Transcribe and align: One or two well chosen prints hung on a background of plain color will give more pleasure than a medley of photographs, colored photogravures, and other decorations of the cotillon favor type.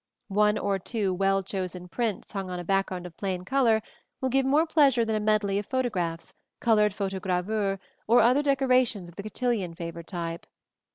One 0.29 0.57
or 0.57 0.79
two 0.79 1.13
well 1.13 1.43
chosen 1.43 1.87
prints 1.87 2.31
hung 2.31 2.49
on 2.49 2.59
a 2.59 2.63
background 2.63 3.05
of 3.05 3.15
plain 3.17 3.45
color 3.45 3.83
will 4.19 4.29
give 4.29 4.47
more 4.47 4.65
pleasure 4.65 5.05
than 5.05 5.15
a 5.15 5.19
medley 5.19 5.59
of 5.59 5.67
photographs, 5.67 6.33
colored 6.59 6.91
photogravures, 6.91 7.77
and 8.09 8.19
other 8.19 8.41
decorations 8.41 9.09
of 9.09 9.15
the 9.15 9.21
cotillon 9.21 9.75
favor 9.75 10.01
type. 10.01 10.47